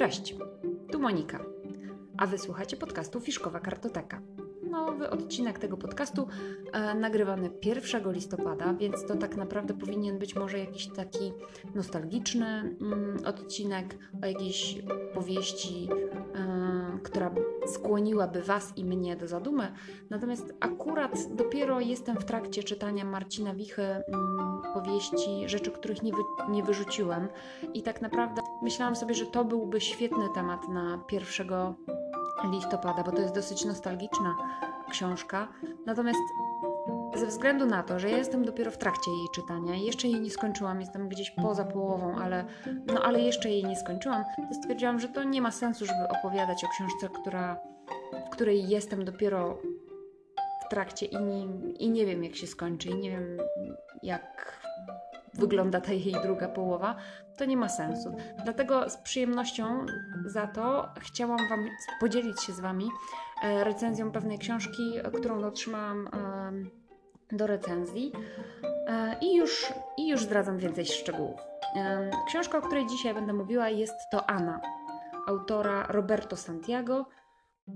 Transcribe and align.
Cześć, 0.00 0.34
tu 0.92 1.00
Monika, 1.00 1.44
a 2.18 2.26
wysłuchacie 2.26 2.76
podcastu 2.76 3.20
Fiszkowa 3.20 3.60
Kartoteka. 3.60 4.22
Nowy 4.70 5.10
odcinek 5.10 5.58
tego 5.58 5.76
podcastu 5.76 6.28
e, 6.72 6.94
nagrywany 6.94 7.50
1 7.64 8.12
listopada, 8.12 8.74
więc 8.74 9.06
to 9.06 9.16
tak 9.16 9.36
naprawdę 9.36 9.74
powinien 9.74 10.18
być 10.18 10.36
może 10.36 10.58
jakiś 10.58 10.86
taki 10.86 11.32
nostalgiczny 11.74 12.76
mm, 12.80 13.16
odcinek 13.24 13.98
o 14.22 14.26
jakiejś 14.26 14.82
powieści, 15.14 15.88
e, 16.34 16.98
która 17.02 17.34
skłoniłaby 17.70 18.42
Was 18.42 18.72
i 18.76 18.84
mnie 18.84 19.16
do 19.16 19.28
zadumy. 19.28 19.72
Natomiast 20.10 20.54
akurat 20.60 21.34
dopiero 21.34 21.80
jestem 21.80 22.16
w 22.16 22.24
trakcie 22.24 22.62
czytania 22.62 23.04
Marcina 23.04 23.54
Wichy 23.54 23.82
mm, 23.82 24.62
powieści, 24.74 25.48
rzeczy, 25.48 25.70
których 25.70 26.02
nie, 26.02 26.12
wy, 26.12 26.22
nie 26.48 26.62
wyrzuciłem. 26.62 27.28
I 27.74 27.82
tak 27.82 28.02
naprawdę 28.02 28.42
myślałam 28.62 28.96
sobie, 28.96 29.14
że 29.14 29.26
to 29.26 29.44
byłby 29.44 29.80
świetny 29.80 30.24
temat 30.34 30.68
na 30.68 31.04
1 31.12 31.48
listopada, 32.44 33.02
bo 33.02 33.12
to 33.12 33.20
jest 33.20 33.34
dosyć 33.34 33.64
nostalgiczna 33.64 34.36
książka. 34.90 35.48
Natomiast 35.86 36.20
ze 37.14 37.26
względu 37.26 37.66
na 37.66 37.82
to, 37.82 37.98
że 37.98 38.10
ja 38.10 38.18
jestem 38.18 38.44
dopiero 38.44 38.70
w 38.70 38.78
trakcie 38.78 39.10
jej 39.10 39.28
czytania 39.34 39.74
jeszcze 39.74 40.08
jej 40.08 40.20
nie 40.20 40.30
skończyłam, 40.30 40.80
jestem 40.80 41.08
gdzieś 41.08 41.30
poza 41.30 41.64
połową, 41.64 42.16
ale, 42.16 42.44
no, 42.86 43.02
ale 43.02 43.20
jeszcze 43.20 43.50
jej 43.50 43.64
nie 43.64 43.76
skończyłam, 43.76 44.24
to 44.48 44.54
stwierdziłam, 44.54 45.00
że 45.00 45.08
to 45.08 45.22
nie 45.22 45.42
ma 45.42 45.50
sensu, 45.50 45.86
żeby 45.86 46.08
opowiadać 46.08 46.64
o 46.64 46.68
książce, 46.68 47.08
która, 47.22 47.56
w 48.26 48.30
której 48.30 48.68
jestem 48.68 49.04
dopiero 49.04 49.58
w 50.66 50.68
trakcie 50.70 51.06
i 51.06 51.16
nie, 51.16 51.46
i 51.78 51.90
nie 51.90 52.06
wiem, 52.06 52.24
jak 52.24 52.36
się 52.36 52.46
skończy, 52.46 52.88
i 52.88 52.94
nie 52.94 53.10
wiem, 53.10 53.38
jak 54.02 54.60
wygląda 55.34 55.80
ta 55.80 55.92
jej 55.92 56.14
druga 56.22 56.48
połowa, 56.48 56.96
to 57.36 57.44
nie 57.44 57.56
ma 57.56 57.68
sensu. 57.68 58.16
Dlatego 58.44 58.90
z 58.90 58.96
przyjemnością 58.96 59.86
za 60.26 60.46
to 60.46 60.88
chciałam 61.00 61.48
Wam 61.48 61.68
podzielić 62.00 62.42
się 62.42 62.52
z 62.52 62.60
Wami 62.60 62.88
e, 63.42 63.64
recenzją 63.64 64.12
pewnej 64.12 64.38
książki, 64.38 64.94
którą 65.12 65.44
otrzymałam 65.44 66.08
do 67.32 67.46
recenzji 67.46 68.12
e, 68.86 69.16
i 69.20 69.36
już, 69.36 69.72
i 69.96 70.08
już 70.08 70.22
zdradzam 70.22 70.58
więcej 70.58 70.86
szczegółów. 70.86 71.40
E, 71.76 72.10
książka, 72.28 72.58
o 72.58 72.62
której 72.62 72.86
dzisiaj 72.86 73.14
będę 73.14 73.32
mówiła, 73.32 73.68
jest 73.68 73.94
to 74.12 74.30
Anna, 74.30 74.60
autora 75.28 75.86
Roberto 75.86 76.36
Santiago, 76.36 77.06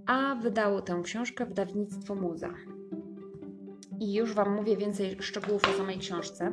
a 0.07 0.35
wydało 0.35 0.83
tę 0.83 1.01
książkę 1.05 1.47
wydawnictwo 1.47 2.15
Muza. 2.15 2.51
I 4.01 4.15
już 4.15 4.35
Wam 4.35 4.55
mówię 4.55 4.77
więcej 4.77 5.23
szczegółów 5.23 5.63
o 5.69 5.79
samej 5.79 5.99
książce. 5.99 6.53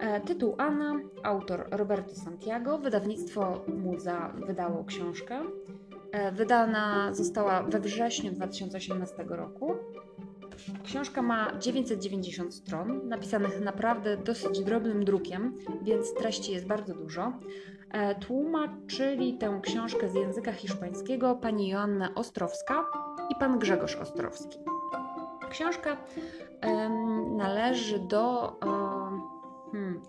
E, 0.00 0.20
tytuł 0.20 0.54
Anna, 0.58 1.00
autor 1.22 1.68
Roberto 1.70 2.14
Santiago, 2.14 2.78
wydawnictwo 2.78 3.64
Muza 3.68 4.32
wydało 4.46 4.84
książkę. 4.84 5.42
Wydana 6.32 7.14
została 7.14 7.62
we 7.62 7.80
wrześniu 7.80 8.32
2018 8.32 9.24
roku. 9.28 9.74
Książka 10.84 11.22
ma 11.22 11.58
990 11.58 12.54
stron, 12.54 13.08
napisanych 13.08 13.60
naprawdę 13.60 14.16
dosyć 14.16 14.60
drobnym 14.64 15.04
drukiem, 15.04 15.54
więc 15.82 16.14
treści 16.14 16.52
jest 16.52 16.66
bardzo 16.66 16.94
dużo. 16.94 17.32
E, 17.90 18.14
tłumaczyli 18.14 19.38
tę 19.38 19.60
książkę 19.62 20.08
z 20.08 20.14
języka 20.14 20.52
hiszpańskiego 20.52 21.36
pani 21.36 21.68
Joanna 21.68 22.14
Ostrowska 22.14 22.84
i 23.30 23.34
pan 23.34 23.58
Grzegorz 23.58 23.96
Ostrowski. 23.96 24.58
Książka 25.50 25.96
należy 27.36 27.98
do 27.98 28.52
Hmm. 29.72 30.00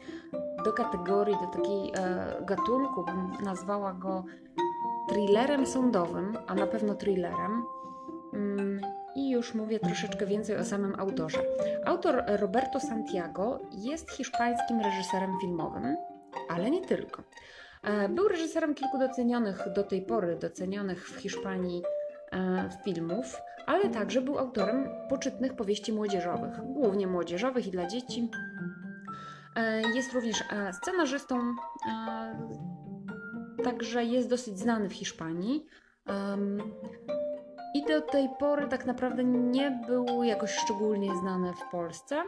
Do 0.66 0.74
kategorii, 0.74 1.36
do 1.42 1.48
takiej 1.48 1.92
e, 1.96 2.46
gatunku, 2.46 3.04
bym 3.04 3.32
nazwała 3.44 3.94
go 3.94 4.24
thrillerem 5.10 5.66
sądowym, 5.66 6.38
a 6.48 6.56
na 6.56 6.68
pewno 6.68 6.96
thrillerem. 6.96 7.64
Już 9.42 9.54
mówię 9.54 9.80
troszeczkę 9.80 10.26
więcej 10.26 10.58
o 10.58 10.66
samym 10.66 11.00
autorze. 11.00 11.40
Autor 11.86 12.24
Roberto 12.28 12.80
Santiago 12.80 13.60
jest 13.72 14.12
hiszpańskim 14.12 14.82
reżyserem 14.82 15.32
filmowym, 15.42 15.98
ale 16.50 16.72
nie 16.72 16.82
tylko. 16.82 17.24
E, 17.84 18.10
był 18.10 18.28
reżyserem 18.28 18.76
kilku 18.76 18.98
docenionych 19.00 19.66
do 19.76 19.84
tej 19.84 20.02
pory, 20.02 20.36
docenionych 20.36 21.10
w 21.10 21.16
Hiszpanii 21.16 21.84
e, 22.32 22.70
filmów, 22.86 23.42
ale 23.66 23.90
także 23.90 24.22
był 24.22 24.38
autorem 24.38 24.90
poczytnych 25.10 25.54
powieści 25.54 25.94
młodzieżowych, 25.94 26.62
głównie 26.64 27.08
młodzieżowych 27.08 27.68
i 27.68 27.72
dla 27.72 27.88
dzieci, 27.88 28.30
E, 29.56 29.82
jest 29.96 30.14
również 30.14 30.44
scenarzystą, 30.72 31.56
także 33.64 34.04
jest 34.04 34.30
dosyć 34.30 34.60
znany 34.60 34.90
w 34.90 34.94
Hiszpanii. 34.94 35.66
I 37.74 37.86
do 37.86 38.02
tej 38.02 38.30
pory 38.40 38.68
tak 38.68 38.86
naprawdę 38.86 39.24
nie 39.24 39.80
był 39.88 40.24
jakoś 40.24 40.52
szczególnie 40.52 41.16
znany 41.16 41.54
w 41.54 41.72
Polsce. 41.72 42.24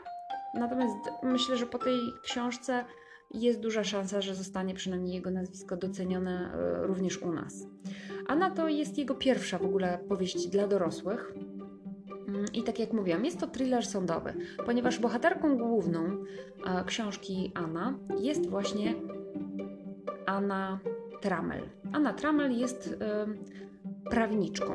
Natomiast 0.53 0.97
myślę, 1.23 1.57
że 1.57 1.65
po 1.65 1.77
tej 1.77 1.99
książce 2.23 2.85
jest 3.33 3.59
duża 3.59 3.83
szansa, 3.83 4.21
że 4.21 4.35
zostanie 4.35 4.73
przynajmniej 4.73 5.15
jego 5.15 5.31
nazwisko 5.31 5.77
docenione 5.77 6.51
również 6.81 7.21
u 7.21 7.31
nas. 7.31 7.67
Anna 8.27 8.51
to 8.51 8.67
jest 8.67 8.97
jego 8.97 9.15
pierwsza 9.15 9.57
w 9.57 9.65
ogóle 9.65 9.99
powieść 10.09 10.47
dla 10.47 10.67
dorosłych. 10.67 11.33
I 12.53 12.63
tak 12.63 12.79
jak 12.79 12.93
mówiłam, 12.93 13.25
jest 13.25 13.39
to 13.39 13.47
thriller 13.47 13.85
sądowy, 13.85 14.33
ponieważ 14.65 14.99
bohaterką 14.99 15.57
główną 15.57 15.99
e, 16.65 16.83
książki 16.85 17.51
Anna 17.55 17.99
jest 18.19 18.49
właśnie 18.49 18.95
Anna 20.25 20.79
Tramel. 21.21 21.61
Anna 21.93 22.13
Tramel 22.13 22.59
jest 22.59 22.95
e, 23.01 23.25
prawniczką. 24.09 24.74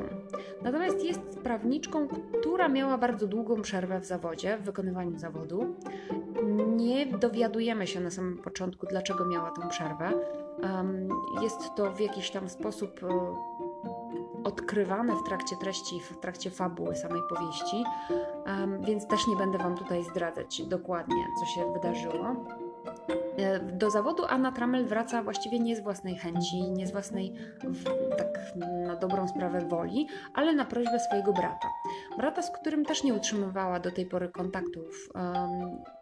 Natomiast 0.61 1.03
jest 1.03 1.39
prawniczką, 1.39 2.07
która 2.39 2.67
miała 2.67 2.97
bardzo 2.97 3.27
długą 3.27 3.61
przerwę 3.61 3.99
w 3.99 4.05
zawodzie, 4.05 4.57
w 4.57 4.61
wykonywaniu 4.61 5.17
zawodu. 5.17 5.75
Nie 6.67 7.05
dowiadujemy 7.05 7.87
się 7.87 7.99
na 7.99 8.11
samym 8.11 8.37
początku, 8.37 8.87
dlaczego 8.87 9.25
miała 9.25 9.51
tę 9.51 9.69
przerwę. 9.69 10.11
Jest 11.41 11.75
to 11.75 11.91
w 11.91 11.99
jakiś 11.99 12.31
tam 12.31 12.49
sposób 12.49 13.03
e, 13.03 13.35
odkrywane 14.43 15.15
w 15.15 15.23
trakcie 15.23 15.55
treści, 15.55 15.99
w 15.99 16.17
trakcie 16.17 16.51
fabuły 16.51 16.95
samej 16.95 17.21
powieści, 17.29 17.83
więc 18.79 19.07
też 19.07 19.27
nie 19.27 19.35
będę 19.35 19.57
Wam 19.57 19.77
tutaj 19.77 20.03
zdradzać 20.03 20.61
dokładnie, 20.61 21.25
co 21.39 21.45
się 21.45 21.73
wydarzyło. 21.73 22.35
E, 23.39 23.59
do 23.59 23.91
zawodu 23.91 24.25
Anna 24.25 24.51
Tramel 24.51 24.85
wraca 24.85 25.23
właściwie 25.23 25.59
nie 25.59 25.75
z 25.75 25.79
własnej 25.79 26.15
chęci, 26.15 26.61
nie 26.71 26.87
z 26.87 26.91
własnej, 26.91 27.33
tak 28.17 28.39
na 28.87 28.95
dobrą 28.95 29.27
sprawę 29.27 29.61
woli, 29.67 30.07
ale 30.33 30.53
na 30.53 30.65
prośbę 30.65 30.99
swojego 30.99 31.33
brata. 31.33 31.67
Brata, 32.17 32.41
z 32.41 32.51
którym 32.51 32.85
też 32.85 33.03
nie 33.03 33.13
utrzymywała 33.13 33.79
do 33.79 33.91
tej 33.91 34.05
pory 34.05 34.29
kontaktów. 34.29 35.09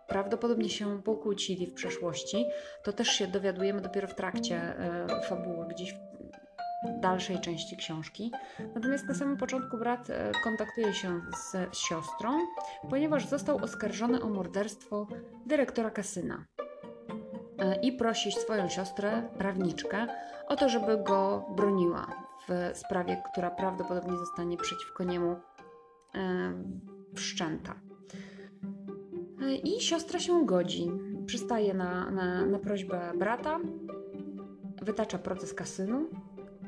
prawdopodobnie 0.08 0.70
się 0.70 1.02
pokłócili 1.02 1.68
w 1.68 1.74
przeszłości. 1.74 2.46
To 2.84 2.94
też 2.94 3.08
się 3.08 3.28
dowiadujemy 3.28 3.82
dopiero 3.82 4.08
w 4.08 4.16
trakcie 4.16 4.56
e, 4.56 5.08
fabuły, 5.30 5.68
gdzieś 5.68 5.96
dalszej 7.02 7.40
części 7.40 7.78
książki. 7.78 8.32
Natomiast 8.76 9.06
na 9.08 9.14
samym 9.14 9.38
początku 9.38 9.78
brat 9.78 10.10
e, 10.10 10.32
kontaktuje 10.44 10.94
się 10.94 11.22
z, 11.38 11.76
siostrą, 11.78 12.40
ponieważ 12.90 13.28
został 13.28 13.58
oskarżony 13.58 14.22
o 14.22 14.30
morderstwo 14.30 15.08
dyrektora 15.46 15.92
kasyna 15.92 16.46
i 17.82 17.92
prosi 17.92 18.32
swoją 18.32 18.70
siostrę, 18.70 19.24
prawniczkę, 19.38 20.08
o 20.48 20.56
to, 20.56 20.70
żeby 20.70 20.98
go 20.98 21.46
broniła 21.56 22.08
w 22.50 22.78
sprawie, 22.78 23.22
która 23.32 23.52
prawdopodobnie 23.52 24.18
zostanie 24.18 24.58
przeciwko 24.58 25.04
niemu 25.04 25.32
e, 25.32 25.38
wszczęta. 27.16 27.76
I 29.64 29.82
siostra 29.82 30.20
się 30.20 30.46
godzi, 30.46 30.92
przystaje 31.26 31.74
na, 31.74 32.12
na, 32.12 32.46
na 32.46 32.60
prośbę 32.60 33.12
brata, 33.18 33.60
wytacza 34.82 35.18
proces 35.18 35.54
kasynu 35.54 36.10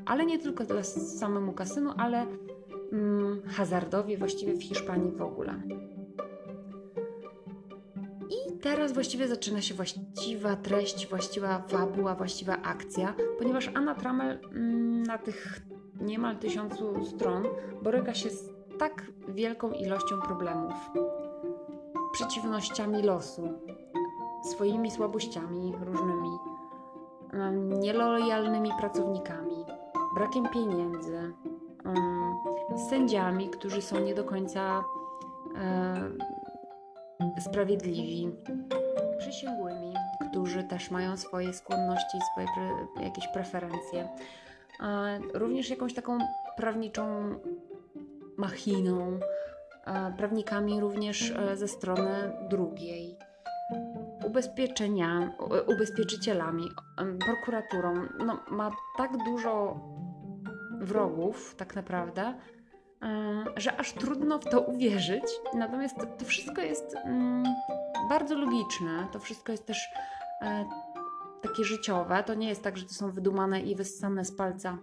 ale 0.06 0.26
nie 0.26 0.38
tylko 0.38 0.64
dla 0.64 0.82
samemu 0.82 1.52
kasynu, 1.52 1.90
ale 1.96 2.26
mm, 2.92 3.42
hazardowi 3.46 4.16
właściwie 4.16 4.54
w 4.54 4.62
Hiszpanii 4.62 5.12
w 5.12 5.22
ogóle. 5.22 5.62
Teraz 8.62 8.92
właściwie 8.92 9.28
zaczyna 9.28 9.60
się 9.60 9.74
właściwa 9.74 10.56
treść, 10.56 11.08
właściwa 11.08 11.62
fabuła, 11.68 12.14
właściwa 12.14 12.62
akcja, 12.62 13.14
ponieważ 13.38 13.70
Anna 13.74 13.94
Trammell 13.94 14.38
mm, 14.52 15.02
na 15.02 15.18
tych 15.18 15.60
niemal 16.00 16.36
tysiącu 16.36 17.04
stron 17.04 17.44
boryka 17.82 18.14
się 18.14 18.30
z 18.30 18.50
tak 18.78 19.06
wielką 19.28 19.72
ilością 19.72 20.20
problemów, 20.20 20.74
przeciwnościami 22.12 23.02
losu, 23.02 23.48
swoimi 24.50 24.90
słabościami 24.90 25.72
różnymi, 25.84 26.38
mm, 27.32 27.80
nielojalnymi 27.80 28.70
pracownikami, 28.80 29.64
brakiem 30.14 30.48
pieniędzy, 30.48 31.32
um, 31.84 32.34
sędziami, 32.90 33.48
którzy 33.48 33.82
są 33.82 34.00
nie 34.00 34.14
do 34.14 34.24
końca 34.24 34.84
e, 35.56 36.39
sprawiedliwi, 37.40 38.28
przysięgłymi, 39.18 39.94
którzy 40.30 40.64
też 40.64 40.90
mają 40.90 41.16
swoje 41.16 41.52
skłonności, 41.52 42.18
swoje 42.32 42.46
pre, 42.54 43.04
jakieś 43.04 43.28
preferencje. 43.28 44.08
również 45.34 45.70
jakąś 45.70 45.94
taką 45.94 46.18
prawniczą 46.56 47.34
machiną, 48.36 49.20
prawnikami 50.16 50.80
również 50.80 51.34
ze 51.54 51.68
strony 51.68 52.32
drugiej 52.48 53.16
ubezpieczenia, 54.24 55.32
ubezpieczycielami, 55.66 56.64
prokuraturą, 57.26 57.94
no, 58.26 58.40
ma 58.50 58.70
tak 58.98 59.10
dużo 59.24 59.80
wrogów, 60.80 61.54
tak 61.54 61.76
naprawdę, 61.76 62.34
że 63.56 63.76
aż 63.76 63.92
trudno 63.92 64.38
w 64.38 64.44
to 64.44 64.60
uwierzyć. 64.60 65.24
Natomiast 65.54 65.96
to 66.18 66.24
wszystko 66.24 66.60
jest 66.60 66.96
mm, 67.04 67.44
bardzo 68.08 68.34
logiczne, 68.34 69.06
to 69.12 69.18
wszystko 69.18 69.52
jest 69.52 69.66
też 69.66 69.88
e, 70.42 70.64
takie 71.42 71.64
życiowe. 71.64 72.22
To 72.26 72.34
nie 72.34 72.48
jest 72.48 72.62
tak, 72.62 72.76
że 72.76 72.86
to 72.86 72.94
są 72.94 73.10
wydumane 73.10 73.60
i 73.60 73.74
wyssane 73.74 74.24
z 74.24 74.32
palca 74.32 74.78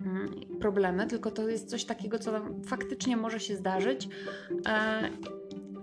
mm, 0.00 0.30
problemy, 0.60 1.06
tylko 1.06 1.30
to 1.30 1.48
jest 1.48 1.70
coś 1.70 1.84
takiego, 1.84 2.18
co 2.18 2.32
faktycznie 2.66 3.16
może 3.16 3.40
się 3.40 3.56
zdarzyć. 3.56 4.08
E, 4.68 5.10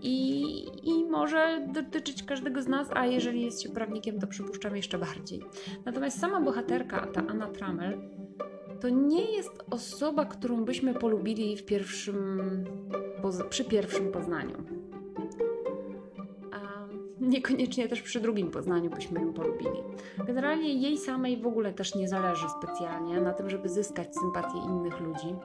i, 0.02 0.66
i 0.84 1.06
może 1.06 1.68
dotyczyć 1.74 2.24
każdego 2.24 2.62
z 2.62 2.68
nas, 2.68 2.88
a 2.94 3.06
jeżeli 3.06 3.42
jest 3.42 3.62
się 3.62 3.70
prawnikiem, 3.70 4.20
to 4.20 4.28
przypuszczam 4.28 4.76
jeszcze 4.76 4.98
bardziej. 4.98 5.44
Natomiast 5.86 6.20
sama 6.20 6.42
bohaterka, 6.42 7.08
ta 7.08 7.24
Anna 7.28 7.48
Trammell, 7.48 8.00
to 8.82 8.90
nie 8.90 9.32
jest 9.32 9.64
osoba, 9.72 10.26
którą 10.26 10.66
byśmy 10.66 10.94
polubili 10.94 11.58
w 11.58 11.66
pierwszym, 11.66 12.66
przy 13.50 13.66
pierwszym 13.66 14.12
poznaniu. 14.12 14.64
A 16.54 16.88
niekoniecznie 17.22 17.88
też 17.88 18.02
przy 18.02 18.20
drugim 18.20 18.52
poznaniu 18.52 18.90
byśmy 18.90 19.22
ją 19.22 19.34
polubili. 19.34 19.84
Generalnie 20.28 20.74
jej 20.74 20.98
samej 20.98 21.38
w 21.38 21.48
ogóle 21.48 21.74
też 21.74 21.96
nie 21.96 22.08
zależy 22.08 22.46
specjalnie 22.62 23.22
na 23.22 23.34
tym, 23.34 23.50
żeby 23.50 23.70
zyskać 23.70 24.16
sympatię 24.16 24.58
innych 24.66 25.00
ludzi. 25.00 25.36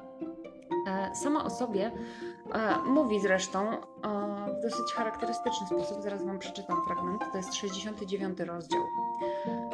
E, 0.86 1.14
sama 1.14 1.44
o 1.44 1.50
sobie 1.50 1.90
e, 2.52 2.78
mówi 2.86 3.20
zresztą 3.20 3.70
e, 3.70 3.78
w 4.58 4.62
dosyć 4.62 4.92
charakterystyczny 4.92 5.66
sposób, 5.66 6.02
zaraz 6.02 6.24
Wam 6.24 6.38
przeczytam 6.38 6.76
fragment, 6.86 7.22
to 7.32 7.36
jest 7.36 7.54
69 7.54 8.40
rozdział. 8.40 8.82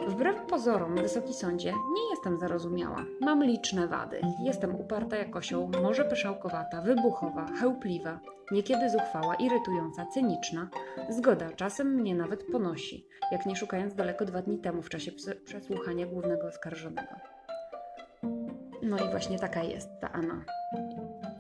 Wbrew 0.09 0.47
pozorom, 0.47 0.95
Wysoki 0.95 1.35
Sądzie, 1.35 1.73
nie 1.73 2.11
jestem 2.11 2.39
zarozumiała. 2.39 3.05
Mam 3.21 3.45
liczne 3.45 3.87
wady. 3.87 4.21
Jestem 4.43 4.81
uparta 4.81 5.17
jak 5.17 5.37
osioł, 5.37 5.71
może 5.83 6.05
pyszałkowata, 6.05 6.83
wybuchowa, 6.83 7.47
chełpliwa, 7.61 8.21
niekiedy 8.51 8.91
zuchwała, 8.91 9.35
irytująca, 9.35 10.07
cyniczna. 10.07 10.69
Zgoda 11.09 11.51
czasem 11.51 11.95
mnie 11.95 12.15
nawet 12.15 12.45
ponosi, 12.53 13.07
jak 13.33 13.47
nie 13.47 13.57
szukając 13.57 13.95
daleko 13.95 14.25
dwa 14.25 14.43
dni 14.43 14.59
temu 14.59 14.83
w 14.83 14.89
czasie 14.89 15.13
przesłuchania 15.45 16.07
głównego 16.07 16.47
oskarżonego. 16.47 17.15
No 18.83 18.97
i 18.97 19.11
właśnie 19.11 19.39
taka 19.39 19.63
jest 19.63 19.89
ta 20.01 20.13
Anna. 20.13 20.45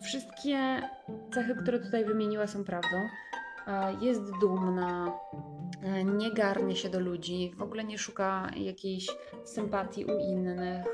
Wszystkie 0.01 0.59
cechy, 1.35 1.55
które 1.55 1.79
tutaj 1.79 2.05
wymieniła, 2.05 2.47
są 2.47 2.65
prawdą. 2.65 2.97
Jest 4.01 4.23
dumna, 4.41 5.13
nie 6.05 6.33
garnie 6.33 6.77
się 6.77 6.89
do 6.89 7.01
ludzi, 7.01 7.53
w 7.57 7.63
ogóle 7.63 7.85
nie 7.85 7.99
szuka 7.99 8.51
jakiejś 8.57 9.07
sympatii 9.45 10.05
u 10.05 10.19
innych. 10.19 10.87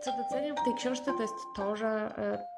Co 0.00 0.10
doceniam 0.22 0.56
w 0.56 0.64
tej 0.64 0.74
książce, 0.74 1.12
to 1.12 1.22
jest 1.22 1.34
to, 1.56 1.76
że 1.76 1.88
e, 1.88 2.48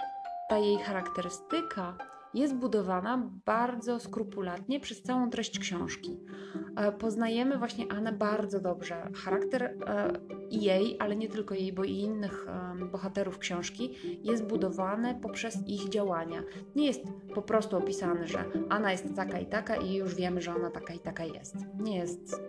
ta 0.48 0.58
jej 0.58 0.78
charakterystyka 0.78 1.94
jest 2.34 2.54
budowana 2.54 3.30
bardzo 3.44 4.00
skrupulatnie 4.00 4.80
przez 4.80 5.02
całą 5.02 5.30
treść 5.30 5.58
książki. 5.58 6.20
E, 6.76 6.92
poznajemy 6.92 7.58
właśnie 7.58 7.92
Anę 7.92 8.12
bardzo 8.12 8.60
dobrze. 8.60 9.10
Charakter 9.24 9.62
e, 9.62 10.12
jej, 10.50 10.96
ale 10.98 11.16
nie 11.16 11.28
tylko 11.28 11.54
jej, 11.54 11.72
bo 11.72 11.84
i 11.84 11.92
innych 11.92 12.46
e, 12.48 12.84
bohaterów 12.84 13.38
książki 13.38 13.94
jest 14.22 14.46
budowany 14.46 15.14
poprzez 15.22 15.58
ich 15.66 15.88
działania. 15.88 16.42
Nie 16.76 16.86
jest 16.86 17.02
po 17.34 17.42
prostu 17.42 17.76
opisany, 17.76 18.26
że 18.26 18.44
Anna 18.68 18.92
jest 18.92 19.16
taka 19.16 19.38
i 19.38 19.46
taka 19.46 19.76
i 19.76 19.94
już 19.94 20.14
wiemy, 20.14 20.40
że 20.40 20.54
ona 20.54 20.70
taka 20.70 20.94
i 20.94 20.98
taka 20.98 21.24
jest. 21.24 21.56
Nie 21.78 21.96
jest 21.96 22.42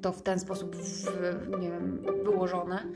to 0.00 0.12
w 0.12 0.22
ten 0.22 0.38
sposób 0.38 0.76
w, 0.76 1.12
nie 1.60 1.70
wiem, 1.70 2.02
wyłożone, 2.24 2.92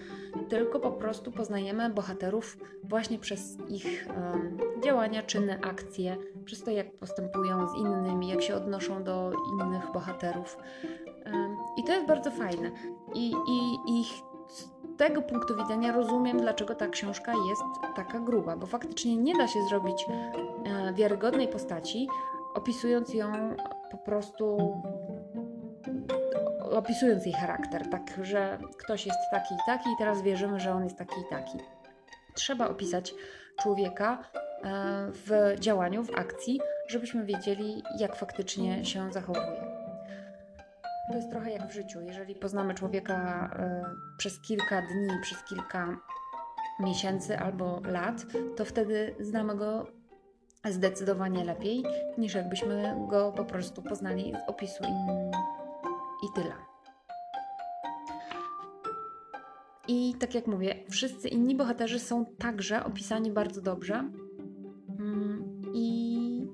tylko 0.50 0.80
po 0.80 0.92
prostu 0.92 1.32
poznajemy 1.32 1.90
bohaterów 1.90 2.58
właśnie 2.84 3.18
przez 3.18 3.58
ich 3.68 4.08
działania, 4.84 5.22
czyny, 5.22 5.58
akcje, 5.62 6.16
przez 6.44 6.62
to, 6.62 6.70
jak 6.70 6.92
postępują 6.96 7.68
z 7.68 7.76
innymi, 7.76 8.28
jak 8.28 8.42
się 8.42 8.54
odnoszą 8.54 9.04
do 9.04 9.32
innych 9.52 9.92
bohaterów. 9.92 10.58
I 11.76 11.84
to 11.84 11.92
jest 11.92 12.06
bardzo 12.06 12.30
fajne. 12.30 12.70
I, 13.14 13.30
i, 13.30 13.78
i 13.86 14.04
z 14.48 14.68
tego 14.96 15.22
punktu 15.22 15.56
widzenia 15.56 15.92
rozumiem, 15.92 16.38
dlaczego 16.38 16.74
ta 16.74 16.88
książka 16.88 17.32
jest 17.48 17.62
taka 17.96 18.20
gruba, 18.20 18.56
bo 18.56 18.66
faktycznie 18.66 19.16
nie 19.16 19.34
da 19.34 19.48
się 19.48 19.62
zrobić 19.62 20.06
e, 20.08 20.92
wiarygodnej 20.94 21.48
postaci, 21.48 22.08
opisując 22.54 23.14
ją 23.14 23.32
po 23.90 23.98
prostu 23.98 24.56
opisując 26.70 27.26
jej 27.26 27.34
charakter, 27.34 27.90
tak, 27.90 28.10
że 28.22 28.58
ktoś 28.78 29.06
jest 29.06 29.18
taki 29.30 29.54
i 29.54 29.58
taki 29.66 29.90
i 29.90 29.96
teraz 29.98 30.22
wierzymy, 30.22 30.60
że 30.60 30.72
on 30.72 30.84
jest 30.84 30.98
taki 30.98 31.20
i 31.20 31.30
taki. 31.30 31.58
Trzeba 32.34 32.68
opisać 32.68 33.14
człowieka 33.62 34.18
e, 34.64 35.10
w 35.12 35.56
działaniu, 35.60 36.04
w 36.04 36.18
akcji, 36.18 36.60
żebyśmy 36.88 37.24
wiedzieli, 37.24 37.82
jak 37.98 38.16
faktycznie 38.16 38.84
się 38.84 39.12
zachowuje. 39.12 39.80
To 41.10 41.16
jest 41.16 41.30
trochę 41.30 41.50
jak 41.50 41.68
w 41.68 41.72
życiu. 41.72 42.00
Jeżeli 42.00 42.34
poznamy 42.34 42.74
człowieka 42.74 43.50
e, 43.58 43.84
przez 44.18 44.40
kilka 44.40 44.82
dni, 44.82 45.20
przez 45.22 45.44
kilka 45.44 45.96
miesięcy 46.80 47.38
albo 47.38 47.80
lat, 47.84 48.22
to 48.56 48.64
wtedy 48.64 49.14
znamy 49.20 49.56
go 49.56 49.86
zdecydowanie 50.64 51.44
lepiej, 51.44 51.82
niż 52.18 52.34
jakbyśmy 52.34 52.96
go 53.08 53.32
po 53.32 53.44
prostu 53.44 53.82
poznali 53.82 54.32
z 54.46 54.48
opisu 54.48 54.84
i 56.22 56.34
tyle. 56.34 56.52
I 59.88 60.14
tak 60.18 60.34
jak 60.34 60.46
mówię, 60.46 60.74
wszyscy 60.90 61.28
inni 61.28 61.56
bohaterzy 61.56 61.98
są 61.98 62.26
także 62.38 62.84
opisani 62.84 63.30
bardzo 63.30 63.62
dobrze. 63.62 64.10
Mm, 64.98 65.62
I 65.74 66.46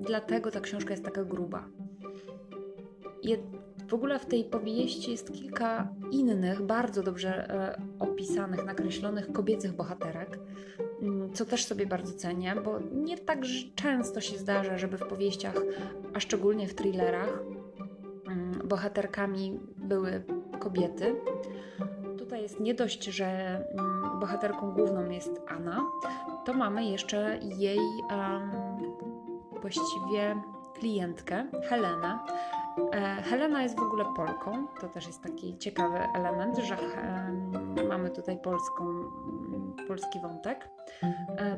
dlatego 0.00 0.50
ta 0.50 0.60
książka 0.60 0.90
jest 0.90 1.04
taka 1.04 1.24
gruba. 1.24 1.68
W 3.90 3.94
ogóle 3.94 4.18
w 4.18 4.26
tej 4.26 4.44
powieści 4.44 5.10
jest 5.10 5.32
kilka 5.32 5.88
innych, 6.10 6.62
bardzo 6.62 7.02
dobrze 7.02 7.50
e, 7.50 7.82
opisanych, 7.98 8.64
nakreślonych 8.64 9.32
kobiecych 9.32 9.72
bohaterek, 9.72 10.38
mm, 11.02 11.32
co 11.32 11.44
też 11.44 11.64
sobie 11.64 11.86
bardzo 11.86 12.12
cenię, 12.12 12.54
bo 12.64 12.80
nie 12.92 13.18
tak 13.18 13.38
często 13.74 14.20
się 14.20 14.38
zdarza, 14.38 14.78
żeby 14.78 14.98
w 14.98 15.06
powieściach, 15.06 15.54
a 16.14 16.20
szczególnie 16.20 16.68
w 16.68 16.74
thrillerach, 16.74 17.42
bohaterkami 18.70 19.60
były 19.76 20.22
kobiety. 20.58 21.16
Tutaj 22.18 22.42
jest 22.42 22.60
nie 22.60 22.74
dość, 22.74 23.04
że 23.04 23.26
mm, 23.72 24.20
bohaterką 24.20 24.72
główną 24.72 25.10
jest 25.10 25.40
Anna, 25.48 25.82
to 26.44 26.52
mamy 26.52 26.84
jeszcze 26.84 27.38
jej 27.42 27.78
um, 28.10 28.50
właściwie 29.60 30.42
klientkę, 30.74 31.46
Helenę. 31.68 32.18
E, 32.92 33.22
Helena 33.22 33.62
jest 33.62 33.76
w 33.76 33.82
ogóle 33.82 34.04
Polką, 34.16 34.66
to 34.80 34.88
też 34.88 35.06
jest 35.06 35.22
taki 35.22 35.58
ciekawy 35.58 35.98
element, 36.16 36.58
że 36.58 36.76
mamy 37.88 38.10
tutaj 38.10 38.38
polską, 38.38 38.84
polski 39.88 40.20
wątek. 40.20 40.68
E, 41.02 41.56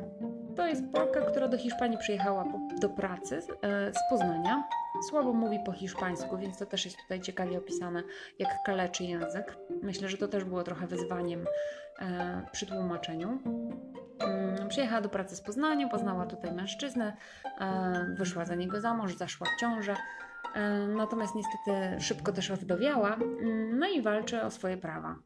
to 0.57 0.67
jest 0.67 0.83
Polka, 0.93 1.21
która 1.21 1.49
do 1.49 1.59
Hiszpanii 1.59 1.99
przyjechała 1.99 2.45
do 2.81 2.89
pracy 2.89 3.37
e, 3.63 3.93
z 3.93 3.99
Poznania 4.11 4.65
słabo 5.01 5.33
mówi 5.33 5.59
po 5.67 5.73
hiszpańsku, 5.73 6.39
więc 6.39 6.59
to 6.59 6.67
też 6.67 6.85
jest 6.85 6.97
tutaj 7.03 7.21
ciekawie 7.21 7.59
opisane, 7.59 8.03
jak 8.39 8.63
kaleczy 8.67 9.05
język. 9.05 9.57
Myślę, 9.83 10.09
że 10.09 10.17
to 10.17 10.29
też 10.29 10.45
było 10.45 10.63
trochę 10.63 10.87
wyzwaniem 10.87 11.47
e, 11.99 12.43
przy 12.53 12.67
tłumaczeniu. 12.67 13.39
Mm, 14.19 14.69
przyjechała 14.69 15.01
do 15.01 15.09
pracy 15.09 15.37
z 15.37 15.41
Poznaniu, 15.41 15.89
poznała 15.89 16.27
tutaj 16.27 16.53
mężczyznę, 16.53 17.17
e, 17.61 18.15
wyszła 18.19 18.45
za 18.45 18.55
niego 18.55 18.81
za 18.81 18.95
mąż, 18.95 19.17
zaszła 19.17 19.47
w 19.57 19.61
ciążę. 19.61 19.97
E, 20.55 20.87
natomiast 20.87 21.35
niestety 21.35 22.01
szybko 22.01 22.33
też 22.33 22.53
wdowiała, 22.53 23.15
mm, 23.15 23.79
no 23.79 23.89
i 23.89 24.03
walczy 24.03 24.43
o 24.43 24.51
swoje 24.51 24.77
prawa. 24.77 25.17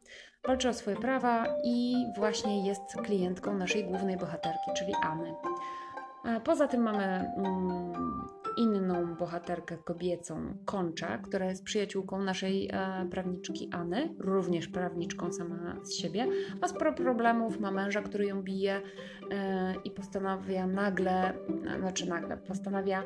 Walczy 0.47 0.69
o 0.69 0.75
swoje 0.75 0.97
prawa 0.97 1.47
i 1.65 2.07
właśnie 2.17 2.67
jest 2.67 2.97
klientką 3.05 3.55
naszej 3.55 3.85
głównej 3.85 4.17
bohaterki, 4.17 4.71
czyli 4.77 4.95
Anny. 5.03 5.35
E, 6.25 6.41
poza 6.41 6.69
tym 6.69 6.83
mamy 6.83 7.05
mm, 7.37 7.93
inną 8.57 9.15
bohaterkę 9.15 9.77
kobiecą, 9.77 10.57
Konczę, 10.65 11.19
która 11.23 11.47
jest 11.47 11.65
przyjaciółką 11.65 12.23
naszej 12.23 12.69
e, 12.73 13.07
prawniczkiAny, 13.11 14.15
również 14.19 14.69
prawniczką 14.69 15.33
sama 15.33 15.77
z 15.83 15.95
siebie. 15.95 16.27
Ma 16.61 16.69
sporo 16.69 16.93
problemów, 16.93 17.61
ma 17.61 17.71
męża, 17.71 18.03
który 18.03 18.27
ją 18.27 18.43
bije 18.43 18.81
e, 19.31 19.75
i 19.85 19.91
postanawia 19.91 20.67
nagle, 20.67 21.33
znaczy 21.79 22.09
nagle, 22.09 22.37
postanawia 22.37 23.03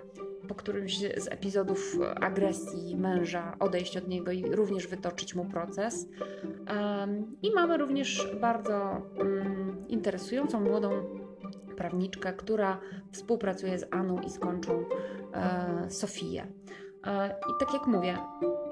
po 0.48 0.54
którymś 0.54 0.98
z 0.98 1.28
epizodów 1.28 1.98
agresji 2.20 2.96
męża 2.96 3.56
odejść 3.58 3.96
od 3.96 4.08
niego 4.08 4.32
i 4.32 4.54
również 4.54 4.86
wytoczyć 4.86 5.34
mu 5.34 5.44
proces. 5.44 6.08
I 7.42 7.50
mamy 7.54 7.76
również 7.76 8.28
bardzo 8.40 9.02
mm, 9.20 9.88
interesującą 9.88 10.60
młodą 10.60 11.19
prawniczkę, 11.80 12.32
która 12.32 12.78
współpracuje 13.12 13.78
z 13.78 13.86
Aną 13.90 14.20
i 14.20 14.30
z 14.30 14.38
Konczą 14.38 14.84
e, 15.34 15.90
Sofię. 15.90 16.46
E, 17.06 17.28
I 17.28 17.52
tak 17.60 17.74
jak 17.74 17.86
mówię, 17.86 18.16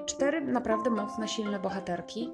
cztery 0.05 0.41
naprawdę 0.41 0.89
mocne, 0.89 1.27
silne 1.27 1.59
bohaterki. 1.59 2.31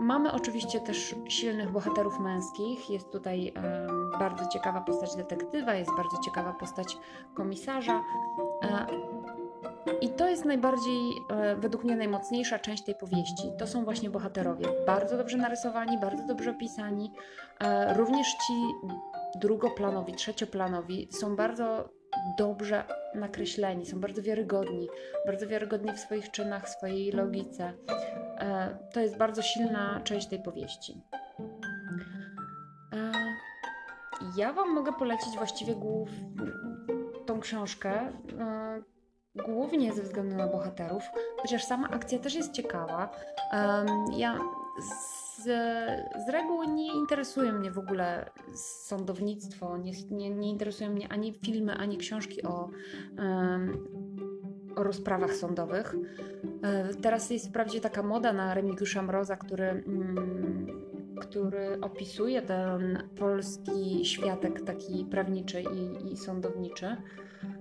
Mamy 0.00 0.32
oczywiście 0.32 0.80
też 0.80 1.14
silnych 1.28 1.70
bohaterów 1.70 2.20
męskich. 2.20 2.90
Jest 2.90 3.10
tutaj 3.10 3.52
e, 3.56 3.86
bardzo 4.18 4.48
ciekawa 4.48 4.80
postać 4.80 5.16
detektywa, 5.16 5.74
jest 5.74 5.90
bardzo 5.96 6.16
ciekawa 6.24 6.52
postać 6.52 6.98
komisarza. 7.34 8.02
E, 8.62 8.86
I 10.00 10.08
to 10.08 10.28
jest 10.28 10.44
najbardziej, 10.44 11.12
e, 11.30 11.56
według 11.56 11.84
mnie, 11.84 11.96
najmocniejsza 11.96 12.58
część 12.58 12.84
tej 12.84 12.94
powieści. 12.94 13.52
To 13.58 13.66
są 13.66 13.84
właśnie 13.84 14.10
bohaterowie. 14.10 14.66
Bardzo 14.86 15.16
dobrze 15.16 15.36
narysowani, 15.36 15.98
bardzo 15.98 16.26
dobrze 16.26 16.50
opisani. 16.50 17.12
E, 17.60 17.94
również 17.94 18.26
ci 18.26 18.52
drugoplanowi, 19.40 20.12
trzecioplanowi 20.12 21.08
są 21.12 21.36
bardzo 21.36 21.88
dobrze 22.38 22.84
nakreśleni, 23.14 23.86
są 23.86 24.00
bardzo 24.00 24.22
wiarygodni, 24.22 24.88
bardzo 25.26 25.46
wiarygodni 25.46 25.92
w 25.92 25.98
swoich 25.98 26.30
czynach, 26.30 26.66
w 26.66 26.68
swojej 26.68 27.12
logice. 27.12 27.72
E, 28.38 28.78
to 28.92 29.00
jest 29.00 29.16
bardzo 29.16 29.42
silna 29.42 30.00
część 30.04 30.26
tej 30.26 30.42
powieści. 30.42 31.02
E, 32.92 33.12
ja 34.36 34.52
Wam 34.52 34.74
mogę 34.74 34.92
polecić 34.92 35.36
właściwie 35.36 35.74
głów... 35.74 36.08
tą 37.26 37.40
książkę, 37.40 37.90
e, 38.38 38.82
głównie 39.46 39.92
ze 39.92 40.02
względu 40.02 40.36
na 40.36 40.46
bohaterów, 40.46 41.02
chociaż 41.36 41.64
sama 41.64 41.90
akcja 41.90 42.18
też 42.18 42.34
jest 42.34 42.52
ciekawa. 42.52 43.10
Ja 44.16 44.38
z, 44.78 45.42
z 46.26 46.28
reguły 46.28 46.66
nie 46.66 46.94
interesuje 46.94 47.52
mnie 47.52 47.70
w 47.70 47.78
ogóle 47.78 48.30
sądownictwo, 48.54 49.76
nie, 49.76 49.92
nie, 50.10 50.30
nie 50.30 50.50
interesują 50.50 50.90
mnie 50.90 51.08
ani 51.08 51.32
filmy, 51.32 51.74
ani 51.76 51.96
książki 51.96 52.42
o, 52.42 52.70
o 54.76 54.82
rozprawach 54.82 55.34
sądowych. 55.34 55.94
E, 56.62 56.94
teraz 56.94 57.30
jest 57.30 57.48
wprawdzie 57.48 57.80
taka 57.80 58.02
moda 58.02 58.32
na 58.32 58.54
Remigiusza 58.54 59.02
Mroza, 59.02 59.36
który, 59.36 59.64
mm, 59.64 60.66
który 61.20 61.80
opisuje 61.80 62.42
ten 62.42 63.02
polski 63.18 64.04
światek 64.04 64.60
taki 64.60 65.04
prawniczy 65.04 65.62
i, 65.62 66.12
i 66.12 66.16
sądowniczy. 66.16 66.96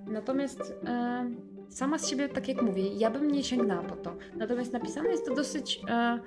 Natomiast 0.08 0.74
e, 0.86 1.30
sama 1.70 1.98
z 1.98 2.10
siebie, 2.10 2.30
tak 2.30 2.48
jak 2.48 2.62
mówię, 2.62 2.88
ja 2.88 3.12
bym 3.12 3.32
nie 3.32 3.44
sięgnęła 3.44 3.84
po 3.84 3.96
to. 3.96 4.16
Natomiast 4.38 4.74
napisane 4.74 5.10
jest 5.10 5.26
to 5.26 5.36
dosyć 5.36 5.82
e, 5.90 6.20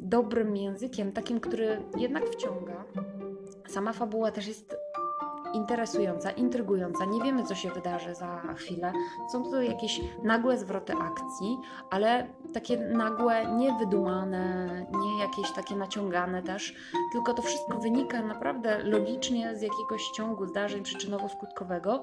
dobrym 0.00 0.56
językiem, 0.56 1.12
takim, 1.12 1.40
który 1.40 1.82
jednak 1.96 2.24
wciąga. 2.24 2.84
Sama 3.68 3.92
fabuła 3.92 4.30
też 4.30 4.46
jest 4.46 4.76
interesująca, 5.54 6.30
intrygująca. 6.30 7.04
Nie 7.04 7.22
wiemy, 7.22 7.44
co 7.44 7.54
się 7.54 7.70
wydarzy 7.70 8.14
za 8.14 8.40
chwilę. 8.56 8.92
Są 9.32 9.50
to 9.50 9.62
jakieś 9.62 10.00
nagłe 10.24 10.58
zwroty 10.58 10.92
akcji, 10.92 11.58
ale 11.90 12.26
takie 12.54 12.76
nagłe, 12.78 13.46
niewydumane, 13.46 14.66
nie 15.00 15.18
jakieś 15.18 15.52
takie 15.52 15.76
naciągane 15.76 16.42
też, 16.42 16.74
tylko 17.12 17.34
to 17.34 17.42
wszystko 17.42 17.78
wynika 17.78 18.22
naprawdę 18.22 18.82
logicznie 18.82 19.56
z 19.56 19.62
jakiegoś 19.62 20.10
ciągu 20.16 20.46
zdarzeń 20.46 20.82
przyczynowo-skutkowego, 20.82 22.00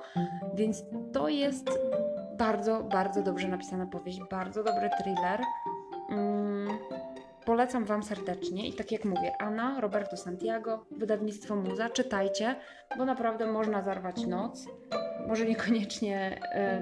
więc 0.53 0.83
to 1.13 1.29
jest 1.29 1.79
bardzo, 2.37 2.83
bardzo 2.83 3.21
dobrze 3.21 3.47
napisana 3.47 3.85
powieść, 3.85 4.19
bardzo 4.31 4.63
dobry 4.63 4.89
thriller. 5.01 5.41
Mm 6.09 6.54
Polecam 7.55 7.85
Wam 7.85 8.03
serdecznie 8.03 8.67
i 8.67 8.73
tak 8.73 8.91
jak 8.91 9.05
mówię, 9.05 9.31
Anna, 9.39 9.81
Roberto 9.81 10.17
Santiago, 10.17 10.85
wydawnictwo 10.91 11.55
Muza, 11.55 11.89
czytajcie, 11.89 12.55
bo 12.97 13.05
naprawdę 13.05 13.51
można 13.51 13.81
zarwać 13.81 14.25
noc. 14.25 14.65
Może 15.27 15.45
niekoniecznie 15.45 16.41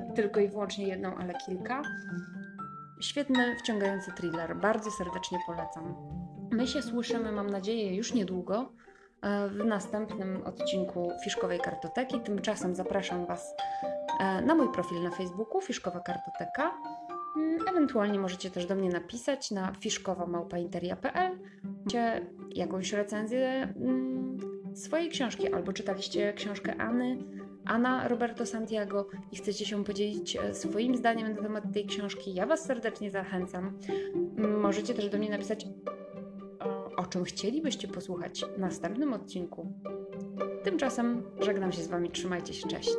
y, 0.09 0.13
tylko 0.13 0.39
i 0.39 0.47
wyłącznie 0.47 0.87
jedną, 0.87 1.15
ale 1.15 1.33
kilka. 1.33 1.81
Świetny, 3.01 3.55
wciągający 3.59 4.11
thriller. 4.11 4.55
Bardzo 4.55 4.91
serdecznie 4.91 5.39
polecam. 5.47 5.95
My 6.51 6.67
się 6.67 6.81
słyszymy, 6.81 7.31
mam 7.31 7.49
nadzieję, 7.49 7.95
już 7.95 8.13
niedługo 8.13 8.71
e, 9.21 9.49
w 9.49 9.65
następnym 9.65 10.43
odcinku 10.45 11.11
Fiszkowej 11.23 11.59
Kartoteki. 11.59 12.19
Tymczasem 12.19 12.75
zapraszam 12.75 13.25
Was 13.25 13.55
e, 14.19 14.41
na 14.41 14.55
mój 14.55 14.71
profil 14.71 15.03
na 15.03 15.11
Facebooku 15.11 15.61
Fiszkowa 15.61 15.99
Kartoteka 15.99 16.71
ewentualnie 17.69 18.19
możecie 18.19 18.51
też 18.51 18.65
do 18.65 18.75
mnie 18.75 18.89
napisać 18.89 19.51
na 19.51 19.73
fiszkowamałpainteria.pl 19.79 21.39
gdzie 21.85 22.25
jakąś 22.49 22.93
recenzję 22.93 23.73
mm, 23.75 24.37
swojej 24.73 25.09
książki, 25.09 25.53
albo 25.53 25.73
czytaliście 25.73 26.33
książkę 26.33 26.75
Anny, 26.77 27.17
Anna 27.65 28.07
Roberto 28.07 28.45
Santiago 28.45 29.07
i 29.31 29.35
chcecie 29.35 29.65
się 29.65 29.83
podzielić 29.83 30.35
e, 30.35 30.53
swoim 30.53 30.97
zdaniem 30.97 31.35
na 31.35 31.41
temat 31.41 31.63
tej 31.73 31.85
książki. 31.85 32.33
Ja 32.33 32.45
Was 32.45 32.65
serdecznie 32.65 33.11
zachęcam. 33.11 33.77
Mm, 34.37 34.59
możecie 34.59 34.93
też 34.93 35.09
do 35.09 35.17
mnie 35.17 35.29
napisać 35.29 35.67
o 36.97 37.05
czym 37.05 37.23
chcielibyście 37.23 37.87
posłuchać 37.87 38.45
w 38.55 38.59
następnym 38.59 39.13
odcinku. 39.13 39.73
Tymczasem 40.63 41.23
żegnam 41.39 41.71
się 41.71 41.81
z 41.81 41.87
Wami, 41.87 42.11
trzymajcie 42.11 42.53
się, 42.53 42.67
cześć. 42.67 42.97